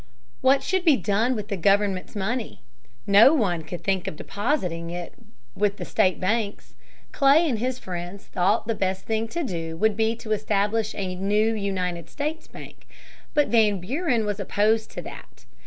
What 0.41 0.63
should 0.63 0.83
be 0.83 0.97
done 0.97 1.35
with 1.35 1.49
the 1.49 1.55
government's 1.57 2.15
money? 2.15 2.63
No 3.05 3.35
one 3.35 3.61
could 3.61 3.83
think 3.83 4.07
of 4.07 4.15
depositing 4.15 4.89
it 4.89 5.13
with 5.55 5.77
the 5.77 5.85
state 5.85 6.19
banks. 6.19 6.73
Clay 7.11 7.47
and 7.47 7.59
his 7.59 7.77
friends 7.77 8.25
thought 8.25 8.65
the 8.65 8.73
best 8.73 9.05
thing 9.05 9.27
to 9.27 9.43
do 9.43 9.77
would 9.77 9.95
be 9.95 10.15
to 10.15 10.31
establish 10.31 10.95
a 10.95 11.13
new 11.15 11.53
United 11.53 12.09
States 12.09 12.47
Bank. 12.47 12.87
But 13.35 13.49
Van 13.49 13.79
Buren 13.79 14.25
was 14.25 14.39
opposed 14.39 14.89
to 14.93 15.03
that. 15.03 15.45